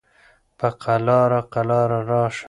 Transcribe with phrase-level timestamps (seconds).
[0.57, 2.39] په قلاره قلاره راشه